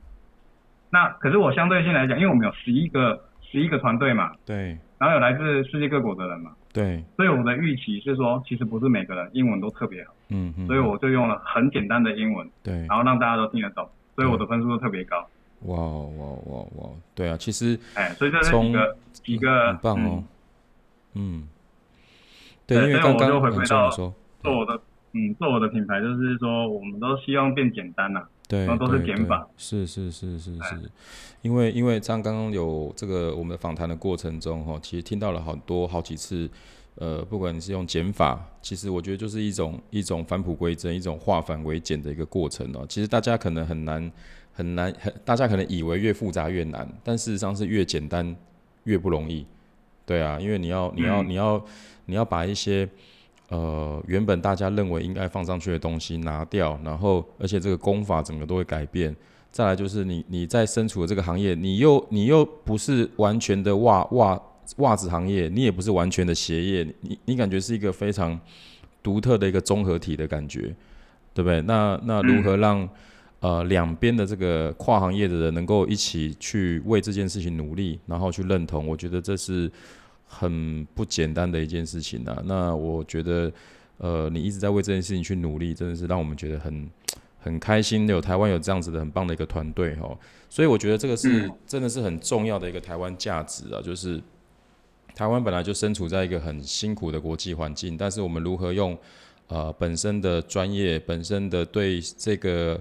[0.90, 4.32] 那可是我相对性来讲，因为我们有十一个十一个团队嘛。
[4.44, 4.76] 对。
[4.98, 6.50] 然后有来自世界各国的人嘛。
[6.72, 7.00] 对。
[7.16, 10.12] 所以我的预期是说，其实不是每个人英文都特别好。
[10.30, 10.66] 嗯嗯。
[10.66, 12.50] 所以我就用了很简单的英文。
[12.64, 12.74] 对。
[12.88, 15.24] 然后让大家都听得懂，所以我的分数都特别高。
[15.62, 16.90] 哇哇哇哇！
[17.14, 17.78] 对啊，其实。
[17.94, 18.52] 哎，所以这是
[19.12, 19.68] 几个。
[19.68, 20.24] 很棒哦。
[21.14, 21.48] 嗯。
[22.66, 24.80] 对，因为刚刚就回归到做我的
[25.12, 28.22] 嗯做我的品牌，就是说我们都希望变简单呐。
[28.46, 29.46] 对，都是减法。
[29.56, 30.90] 是是是是是，
[31.42, 36.48] 因为因为像刚刚有这个我们访谈的过程中哈，其实听到了好多好几次，
[36.94, 42.86] 呃，不管你是用减法，其实我觉得就是一种一种返璞归真，一种化繁为简的一个过程哦。
[42.88, 44.10] 其实大家可能很难
[44.58, 48.34] 很难很，大家可能以为越复杂越难，但事实上是越简单
[48.82, 49.46] 越不容易。
[50.04, 51.64] 对啊，因为你要你要你要
[52.06, 52.88] 你要把一些。
[53.50, 59.16] 呃，原本大家认为应该放上去的东西拿掉，然后而且这个功法整个都会改变，
[59.50, 64.38] 再来就是你你在身处的这个行业，你又你又不是完全的袜袜
[64.76, 68.38] 袜子行业，你也不是完全的鞋业，你你感觉是一个非常
[69.02, 70.74] 独特的一个综合体的感觉，
[71.32, 71.62] 对不对？
[71.62, 72.90] 那那如何让、嗯、
[73.40, 78.86] 呃两边的这个跨行业的人能够一起去为这件事情努力，然后去认同？
[78.86, 79.70] 我觉得这是
[80.26, 82.42] 很不简单的一件事情啊。
[82.44, 83.52] 那我觉得
[83.98, 86.88] 呃你一直在为这件事情去努力，真的是让我们觉得很。
[87.40, 90.18] 很开心有台湾有这样子的很棒的一个团队哦，
[90.50, 94.20] 所以我觉得这个是真的是很重要的一个台湾价值啊，就是
[95.14, 98.98] 台湾本来就身处在一个很辛苦的国际环境，但是我们如何用
[99.46, 102.78] 呃本身的专业、本身的对这个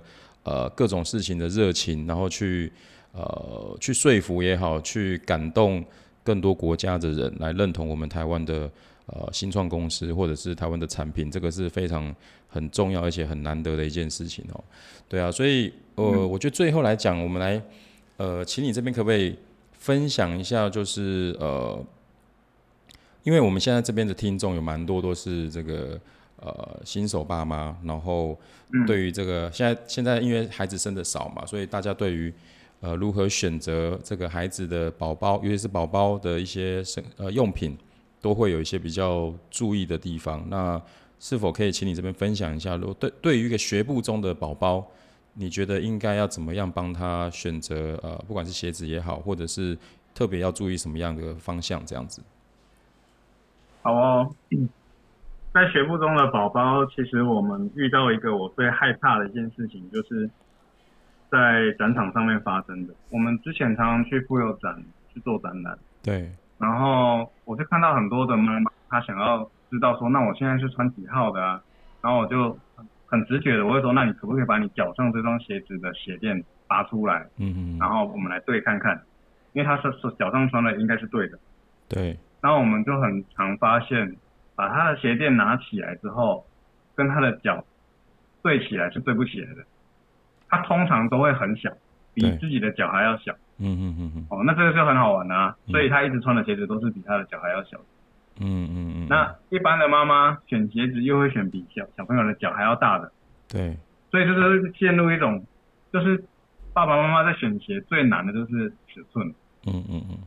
[0.47, 2.71] 呃各种事情的热情，然后去
[3.11, 5.83] 呃去说服也好，去感动
[6.23, 8.71] 更多国家的人来认同我们台湾的。
[9.09, 12.13] 呃，新创公司或者是台湾的产品，这个是非常
[12.49, 14.61] 很重要而且很难得的一件事情哦。
[15.07, 17.61] 对啊，所以呃，嗯、我觉得最后来讲，我们来
[18.17, 19.33] 呃，请你这边可不可以
[19.71, 21.81] 分享一下，就是呃，
[23.23, 25.97] 因为我们现在这边的听众有蛮多都是这个
[26.37, 28.37] 呃新手爸妈，然后
[28.85, 32.33] 对于这个现在现在因为孩子生的少嘛，所以大家对于
[32.81, 37.77] 呃如何选择这个孩子的宝宝，尤其是宝宝的一些生呃用品。
[38.19, 40.81] 都会有一些比较注意的地方，那
[41.19, 42.75] 是否可以请你这边分享一下？
[42.75, 44.85] 如果对对于一个学步中的宝宝，
[45.35, 47.97] 你觉得应该要怎么样帮他选择？
[48.01, 49.77] 呃，不管是鞋子也好，或者是
[50.15, 51.85] 特别要注意什么样的方向？
[51.85, 52.21] 这样子。
[53.83, 54.35] 好哦，
[55.53, 60.29] 在学步中的宝宝，其实我们遇到一个我最害怕的一件事情，就是
[61.31, 62.93] 在展场上面发生的。
[63.09, 64.83] 我们之前常常去妇幼展
[65.13, 66.31] 去做展览，对。
[66.59, 71.61] 然后我就看到很多的妈妈，她想要知道说，那我现在是穿几号的啊？
[72.01, 72.57] 然后我就
[73.05, 77.27] 很直觉的，我会说，那你可不可以把你脚上这双鞋子的鞋垫拔出来？
[77.37, 77.77] 嗯嗯。
[77.79, 79.01] 然后我们来对看看，
[79.53, 81.39] 因为他是说脚上穿的应该是对的。
[81.89, 82.17] 对。
[82.41, 84.15] 然后我们就很常发现，
[84.57, 86.45] 把他的鞋垫拿起来之后，
[86.95, 87.63] 跟他的脚
[88.41, 89.63] 对起来是对不起来的。
[90.49, 91.71] 他通常都会很小，
[92.13, 93.31] 比自己的脚还要小。
[93.59, 97.77] 嗯嗯嗯嗯，哦，那这个就很好玩啊，嗯、所以他一直穿的鞋子都是比他的脚还要小。
[98.39, 99.07] 嗯嗯嗯。
[99.09, 103.11] 那一般的妈妈选鞋子又会选比小小朋友的脚还要大的。
[103.47, 103.77] 对。
[104.09, 105.45] 所以就是陷入一种，
[105.91, 106.23] 就是
[106.73, 109.27] 爸爸妈妈在选鞋最难的就是尺寸。
[109.65, 110.17] 嗯嗯嗯。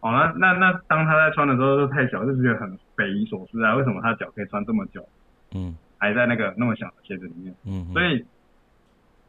[0.00, 5.08] 哦，那那那当他在穿的时候都太小，就是觉得很匪夷所思啊，为什么他的脚可以穿这么久？
[5.54, 5.76] 嗯。
[5.98, 7.54] 还在那个那么小的鞋子里面。
[7.64, 7.92] 嗯。
[7.92, 8.24] 所以。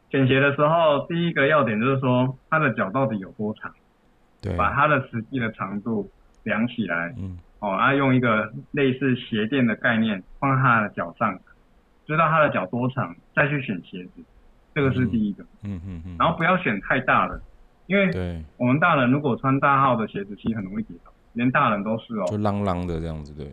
[0.08, 3.74] 选鞋的时候，第一个要点就是说，他的脚到底有多长？
[4.40, 6.08] 对，把他的实际的长度
[6.44, 7.12] 量起来。
[7.18, 7.36] 嗯。
[7.58, 11.36] 哦，啊用一个类似鞋垫的概念放在他的脚上，
[12.06, 14.22] 知道他的脚多长，再去选鞋子，
[14.76, 15.42] 这个是第一个。
[15.64, 16.16] 嗯嗯嗯。
[16.20, 17.42] 然后不要选太大的，
[17.88, 22.24] 因为我们大人如果穿大号的鞋子，其实很容易跌倒，连大人都是哦。
[22.26, 23.46] 就啷啷的这样子，对。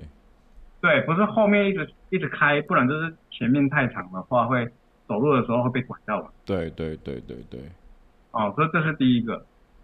[0.81, 4.67] 对，不是后面一直一直开，不然就是前面太长的话会。
[5.05, 6.29] 走路的时候会被拐到嘛？
[6.45, 7.59] 对对对对对。
[8.31, 9.35] 哦，所以这是第一个。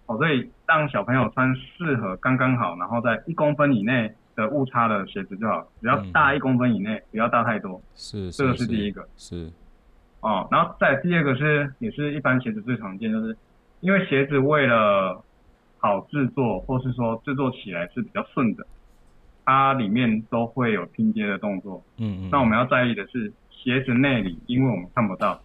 [0.06, 7.80] 哦，所以让小朋友穿适合刚刚好，然后在一公分以内的误差的鞋子就好，只要大一公分以内，嗯、不要大太多。
[7.96, 9.06] 是，这个是第一个。
[9.18, 9.52] 是。
[10.22, 13.36] 哦，然后再第二个是，也是一般鞋子最常见，就是
[13.82, 15.22] 因为鞋子为了
[15.80, 18.65] 好制作，或是说制作起来是比较顺的，
[19.44, 21.84] 它里面都会有拼接的动作。
[21.98, 22.30] 嗯嗯。
[22.32, 23.34] 那我们要在意的是。
[23.62, 25.38] 鞋子内里，因为我们看不到，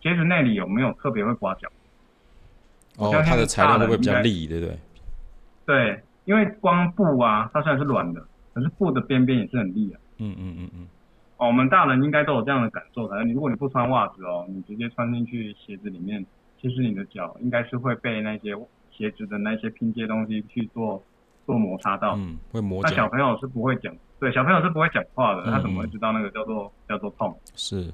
[0.00, 1.68] 鞋子内里有没有特别会刮脚？
[2.96, 4.78] 哦，它的材料会不会比较利，对不对？
[5.66, 9.98] 对，因为光布啊，它虽然是软的，可是布的边边也是很利啊。
[10.18, 10.86] 嗯嗯嗯嗯。
[11.38, 13.24] 哦，我们大人应该都有这样的感受的。
[13.24, 16.24] 你如果你不穿袜子哦，你直接穿进去鞋子里面，
[16.60, 18.54] 其实你的脚应该是会被那些
[19.00, 21.02] 鞋子的那些拼接东西去做
[21.46, 22.14] 做摩擦到。
[22.18, 22.82] 嗯，会磨。
[22.82, 23.96] 那小朋友是不会讲。
[24.18, 27.34] 对，小朋友是不会讲话的，他怎么会知道那个叫做叫做痛？
[27.56, 27.90] 是，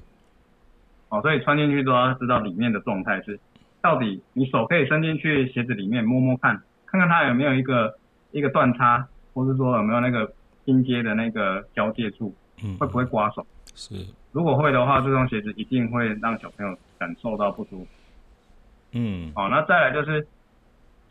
[1.07, 3.39] 哦，所以穿进去都要知道里面的状态是，
[3.81, 7.97] 到底你手可以伸进去鞋子里面摸摸看，看看它有没有一个
[8.31, 10.29] 一个断差，或是说有没有那个
[10.65, 13.47] 拼接的那个交界处，嗯，会不会刮手？
[13.73, 13.95] 是，
[14.33, 17.87] 如果会的话，这双鞋子一定会让小朋友感受到不舒服。
[18.91, 20.27] 嗯，好，那再来就是。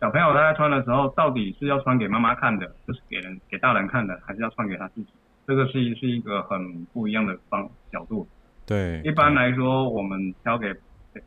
[0.00, 5.08] 小朋友他在穿的时候，到底是要穿给妈妈看的，就是给人给大人看的，还是要穿给他自己？
[5.46, 8.28] 这个是是一个很不一样的方角度。
[8.66, 10.74] 对，一般来说，我们挑给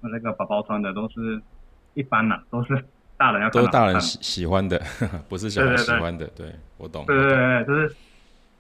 [0.02, 1.42] 那个宝宝穿的都是
[1.94, 2.84] 一般啦，都是
[3.18, 3.62] 大人要看。
[3.62, 4.80] 都是大人喜喜欢的，
[5.30, 6.28] 不是小孩喜欢的。
[6.36, 7.06] 对，我懂。
[7.06, 7.96] 对对对，就是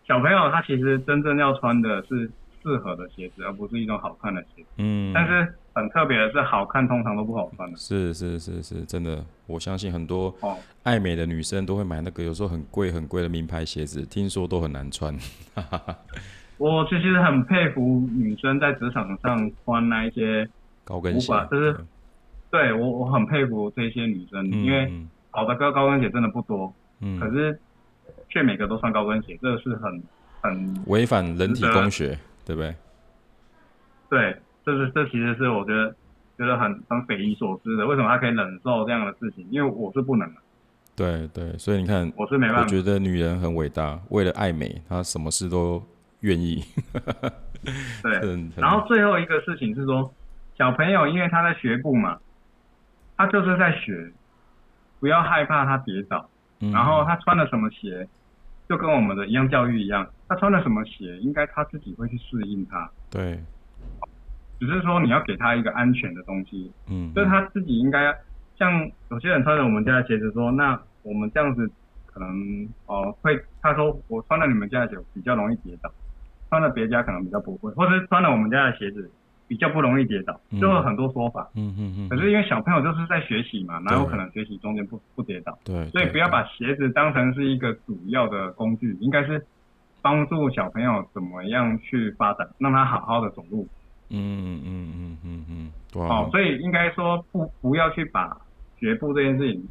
[0.07, 2.31] 小朋友他其实真正要穿的是
[2.63, 4.69] 适合的鞋子，而不是一种好看的鞋子。
[4.77, 7.77] 嗯，但是很特别的是，好看通常都不好穿的。
[7.77, 10.33] 是是是是，真的，我相信很多
[10.83, 15.17] 爱美的女生都会买那个有时候很贵很贵的名牌鞋子，听说都很难穿。
[16.57, 20.47] 我其实很佩服女生在职场上穿那一些
[20.83, 21.77] 高跟鞋，就是
[22.51, 24.91] 对我我很佩服这些女生，嗯、因为
[25.31, 27.57] 好的高高跟鞋真的不多，嗯，可是
[28.27, 30.03] 却每个都穿高跟鞋，这个是很
[30.41, 32.75] 很违反人体工学，对不对？
[34.09, 35.95] 对，这是这其实是我觉得
[36.37, 39.47] 觉得很很匪夷所思的，为什么他可以忍受这样的事情？
[39.51, 40.41] 因为我是不能的。
[40.95, 42.61] 对对，所以你看，我是没办法。
[42.63, 45.83] 我觉得女人很伟大，为了爱美，她什么事都。
[46.21, 46.61] 愿意，
[48.03, 48.49] 对。
[48.57, 50.13] 然后最后一个事情是说，
[50.57, 52.19] 小朋友因为他在学步嘛，
[53.15, 54.11] 他就是在学，
[54.99, 56.29] 不要害怕他跌倒。
[56.59, 56.73] 嗯。
[56.73, 58.05] 然后他穿了什么鞋，
[58.67, 62.91] 就跟我们的一样教育一样，他穿了什么鞋，应该他自己会去适应他。
[63.09, 63.41] 对。
[64.59, 66.71] 只是说你要给他一个安全的东西。
[66.89, 67.13] 嗯。
[67.13, 68.13] 就是他自己应该
[68.57, 71.69] 像有些人穿着我们家的鞋子说，那我们这样子
[72.05, 75.91] 可能哦会，他说我穿了你们家的鞋比较容易跌倒。
[76.49, 79.07] 穿了别家可能比较不会，或者是穿了我们家的鞋子
[79.47, 81.47] 比较不容易跌倒，就会很多说法。
[81.53, 82.09] 嗯嗯嗯。
[82.09, 85.55] 可是因为小朋友就是在学习嘛，哪有可能学习中间不不跌倒？
[85.63, 85.87] 对。
[85.89, 89.45] 所以不要把鞋子当成是一个主要的工具，应该是
[90.01, 93.67] 帮助小朋友怎么样去发展，让他好好的走路。
[94.09, 95.45] 嗯嗯嗯嗯嗯
[95.93, 96.07] 嗯。
[96.07, 98.37] 好，所以应该说不不要去把
[98.77, 99.67] 学步这件事情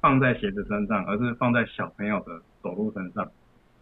[0.00, 3.26] 放在鞋子身上，而是放在小朋友的走路身上。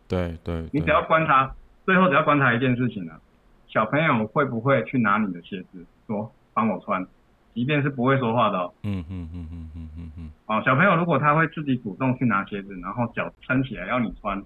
[0.08, 0.68] 对对。
[0.72, 1.54] 你只要观察。
[1.84, 3.20] 最后只要观察一件事情呢、啊，
[3.68, 7.06] 小朋友会不会去拿你的鞋子说帮我穿，
[7.54, 8.74] 即便是不会说话的哦。
[8.82, 10.30] 嗯嗯嗯嗯嗯嗯嗯。
[10.46, 14.42] 哦，小朋友如果他会自己主动去拿鞋子，然后脚撑起来要你穿，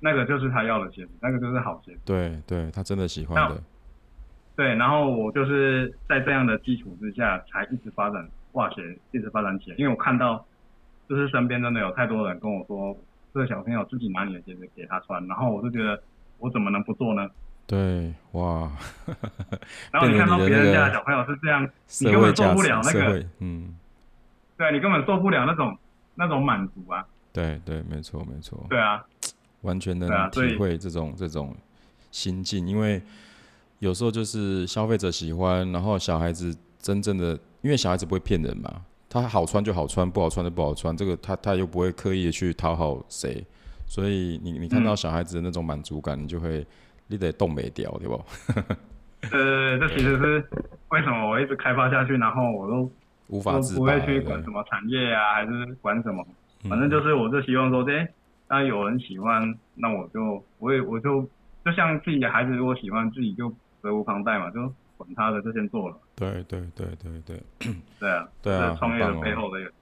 [0.00, 2.00] 那个就是他要的鞋子，那个就是好鞋子。
[2.04, 3.62] 对对，他真的喜欢的。
[4.60, 9.76] 对，然后我就是在这样的基础之下，才一直发展化学，一直发展起来。
[9.78, 10.44] 因为我看到，
[11.08, 12.94] 就是身边真的有太多人跟我说，
[13.32, 16.00] 这个小朋友自己拿你的鞋子给他穿，然后我就觉得。
[16.42, 17.28] 我怎么能不做呢？
[17.66, 18.72] 对，哇！
[19.92, 21.68] 然后你看到别人家的小朋友是这样，
[22.00, 23.76] 你根本做不了那个，嗯，
[24.56, 25.76] 对，你根本做不了那种
[26.14, 27.06] 那种满足啊！
[27.30, 28.64] 对对，没错没错。
[28.70, 29.04] 对啊，
[29.60, 31.54] 完全能体会这种这种
[32.10, 33.02] 心境，因为
[33.80, 38.70] 有时候就是消费者喜欢，然后小孩子真正的，因为小孩子不会骗人嘛，
[39.08, 43.44] 他好穿就好穿，不好穿就不好穿，这个他他又不会刻意的去讨好谁。
[43.86, 46.64] 所以你你看到小孩子的那种满足感，你就会
[47.08, 48.22] 你得动没掉，对不？
[49.32, 50.44] 呃，这其实是
[50.90, 52.92] 为什么我一直开发下去，然后我都
[53.28, 56.22] 无法自拔，不会去管什么产业啊，还是管什么，
[56.68, 58.06] 反正就是我就希望说，哎，
[58.46, 59.42] 那有人喜欢，
[59.74, 61.22] 那我就我也我就
[61.64, 64.60] 就像自己的孩子如果喜欢，自己就责无旁贷嘛，就
[64.96, 65.96] 管他的，就先做了。
[66.14, 67.42] 对对对对对，
[67.98, 69.72] 对啊 对啊，创业的背后的一个，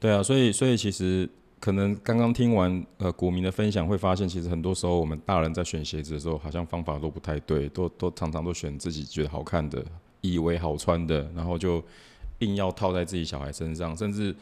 [0.00, 1.28] 对啊，所以所以其实。
[1.60, 9.84] 可能刚刚听完呃国民的分享，会发现其实很多时候我们大人在选鞋子的时候，好像方法都不太对，都都常常都选自己觉得好看的，
[10.20, 11.82] 以为好穿的，然后就
[12.38, 14.32] 硬要套在自己小孩身上，甚至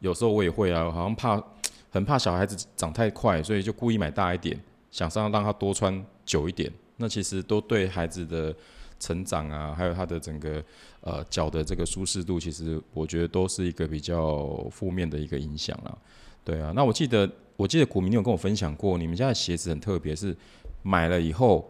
[0.00, 1.42] 有时候我也会啊，好像怕
[1.88, 6.70] 很怕小孩子长太快，所以就故意买大一点，想让让他多穿久一点。
[6.96, 8.54] 那其实都对孩子的
[8.98, 10.62] 成长啊，还有他的整个
[11.00, 15.98] 呃脚的这个舒适度，其实我觉得都是一个比较负面的一个影响了。
[16.42, 20.34] 对啊，那我记得我记得股民你有跟我分享过，你们家的鞋子很特别，是
[20.82, 21.68] 买了以后，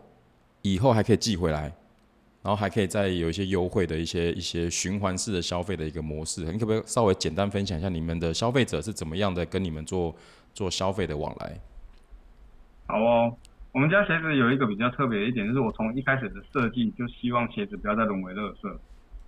[0.62, 1.62] 以后还可以寄回来，
[2.42, 6.44] 然后还可以再有一些优惠的一些一些循环式的消费的一个模式。
[6.52, 10.14] 你可不可以稍微简单分享一下你们的消费者是怎么样的跟你们做
[10.54, 11.58] 做消费的往来？
[12.86, 13.34] 好哦，
[13.76, 18.60] 我们家鞋子有一个比较特别的一点，就是我从一开始的设计就希望鞋子不要再沦为垃圾，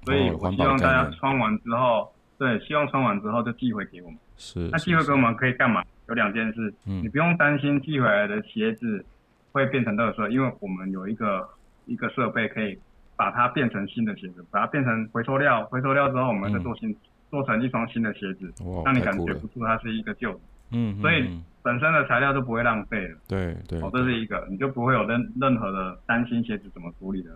[0.07, 4.19] 所以我希望大家穿完之后，对，希望穿完之后就寄回给我们。
[4.39, 5.85] 是，那寄回给我们可以干嘛？
[6.09, 9.05] 有两件事，嗯，你不用担心寄回来的鞋子
[9.53, 11.47] 会变成垃圾，因为我们有一个
[11.85, 12.79] 一个设备可以
[13.17, 16.97] 把它变成新的鞋子，把它变成回收料，回收料之后我们再做新，嗯、
[17.31, 18.51] 做成一双新的鞋子，
[18.83, 20.41] 让你感觉不出它是一个旧的，
[20.71, 21.29] 嗯，所以
[21.63, 27.31] 本身的材料就不会浪费了，对对，哦，这是一个，你就不会有任任何的担心鞋子怎么处理的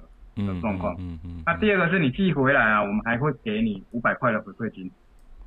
[0.47, 4.91] 的状况，嗯嗯，那第二个是你寄回来啊，我们还会给你五百块的回馈金。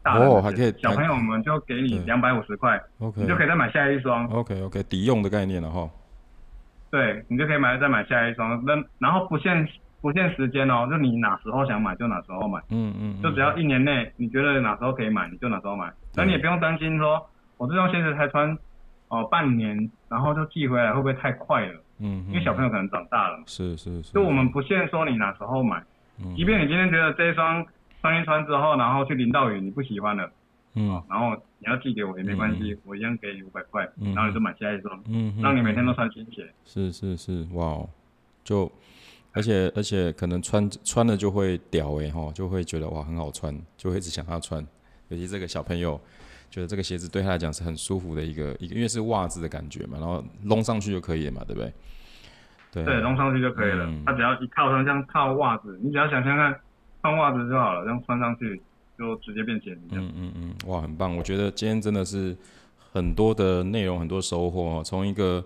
[0.04, 5.90] 哦，还可以，小朋友我们就给你两百五十块，OK，你就可以再买下一双，OK OK，抵用的概念了哈。
[6.92, 9.68] 对，你就可以买再买下一双，那然后不限
[10.02, 17.28] 不限时间哦，就你哪时候想买就哪时候买，嗯嗯，就只要一年内你觉得哪时候可以买你就哪时候买，那你也不用担心说，
[17.58, 18.52] 我这双鞋子才穿
[19.08, 21.82] 哦、呃、半年，然后就寄回来，会不会太快了？
[22.00, 23.44] 嗯，因为小朋友可能长大了嘛。
[23.48, 24.14] 是是是。
[24.14, 25.84] 就我们不限说你哪时候买，
[26.20, 27.66] 嗯，即便你今天觉得这一双
[28.02, 30.30] 穿一穿之后，然后去淋到雨你不喜欢了，
[30.74, 36.48] 嗯，然后你要寄给我也没关系，我一样给你五百块，然后你就买下一双，嗯，让你每天都穿新鞋。
[36.66, 37.90] 是是是，哇，哦
[38.44, 38.72] 就。
[39.38, 44.66] 而且而且可能穿穿了就会屌哎、欸，哈，就会觉得哇很好穿，就会一直想要穿。
[45.10, 46.00] 尤其这个小朋友
[46.56, 51.74] 觉得这个鞋子对他来讲是很舒服的一个一个，因为是袜子的感觉嘛，然后弄上去就可以了嘛，对不对？
[52.86, 53.86] 对，弄上去就可以了。
[53.86, 56.58] 嗯、他只要一套上，像套袜子，你只要想象看，
[57.02, 58.62] 穿袜子就好了，这样穿上去
[58.98, 59.82] 就直接变鞋子。
[59.92, 61.14] 嗯嗯嗯，哇，很棒！
[61.18, 62.34] 我觉得今天真的是
[62.94, 65.44] 很多的内容，很多收获，从一个。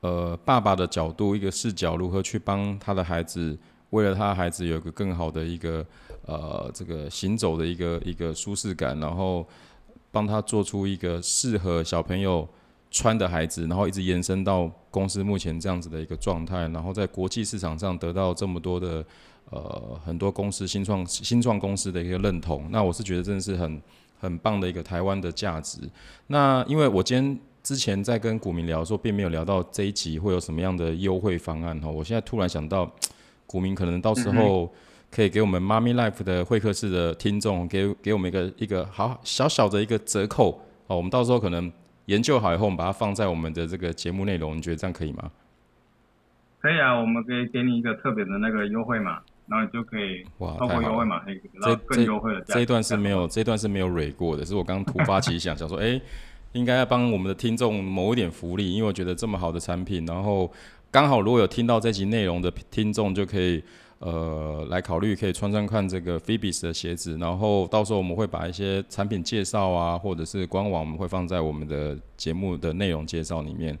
[0.00, 3.58] 呃，爸爸的角度，一个视角，如何去帮他的孩子，
[3.90, 5.84] 为了他的孩子有一个更好的一个
[6.24, 9.44] 呃这个行走的一个一个舒适感，然后
[10.10, 12.48] 帮他做出一个适合小朋友
[12.90, 19.04] 穿的孩子，然后一直延伸到公司目前这样子的一个状态，然后在国际市场上得到这么多的
[19.50, 23.82] 呃很多公司新创新创公司的一个认同，那我是觉得真的是很
[24.20, 25.80] 很棒的一个台湾的价值。
[26.28, 27.38] 那因为我今天。
[27.60, 31.90] 之前在跟股民聊的时候，并没有聊到这一集会有什么样的优惠方案哈。
[31.90, 32.90] 我现在突然想到，
[33.46, 34.72] 股民可能到时候
[35.10, 40.96] 可以给我们妈咪 Life 的会客室的听众，给给我们一个一个好小小的一个折扣哦。
[40.96, 41.72] 我们到时候可能
[42.06, 45.30] 研究好以后，我们把它放在我们的这个节目内容，你觉得这样可以吗？
[46.60, 52.40] 可以啊，我们可以给你一个特别的那个优惠码，然后你就可以哇，透过优惠码可以得到更优惠的。
[52.48, 56.02] 这一段是没有，这一段是没有蕊过的，是我刚突发奇想，想说，哎、欸。
[56.52, 60.50] 应该要帮我们的听众谋一点福利，因为我觉得这么好的产品，然后
[60.90, 63.62] 刚好如果有听到这集内容的听众，就可以
[63.98, 73.78] 呃来考虑可以穿穿看这个 Phoebus 的鞋子，然后到时候我们会把一些产品介绍啊，或者是官网我们会放在我们的节目的内容介绍里面。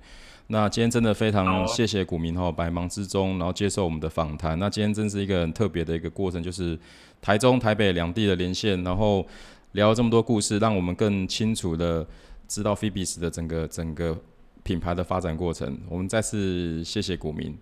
[0.48, 4.58] 那今天真的非常谢谢股民哈，百忙之中然后接受我们的访谈。
[4.58, 6.78] 那今天真是一个很特别的一个过程，就是
[7.20, 9.26] 台中、台北两地的连线，然后
[9.72, 12.06] 聊了这么多故事，让我们更清楚的。
[12.48, 14.18] 知道 Phoebus 的整个整个
[14.62, 17.54] 品牌的发展过程，我们再次谢谢股民。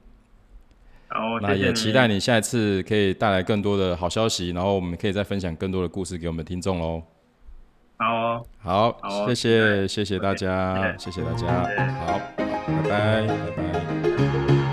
[1.08, 7.02] 好，那也期待你下一次可以带来更多的好消息，然后我们可以再分享更多的故事给我们听众喽。
[7.98, 11.22] 好哦，好，好，谢谢，谢谢大家，谢谢。
[11.22, 11.46] 大家，
[12.06, 14.65] 好，拜拜，拜拜。